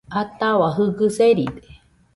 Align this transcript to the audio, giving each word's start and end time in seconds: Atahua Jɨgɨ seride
Atahua 0.21 0.69
Jɨgɨ 0.75 1.07
seride 1.17 1.61